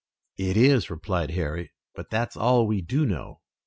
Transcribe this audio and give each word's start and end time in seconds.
"It 0.39 0.57
is," 0.57 0.89
replied 0.89 1.29
Harry, 1.29 1.73
"but 1.93 2.09
that's 2.09 2.35
all 2.35 2.65
we 2.65 2.81
do 2.81 3.05
know. 3.05 3.41